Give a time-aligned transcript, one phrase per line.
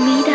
[0.00, 0.29] me